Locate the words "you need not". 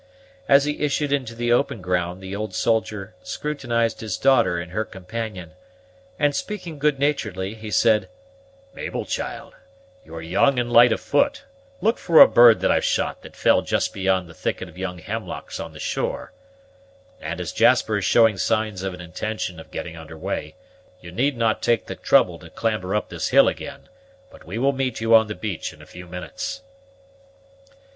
20.99-21.61